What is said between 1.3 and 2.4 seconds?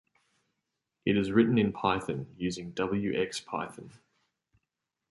written in Python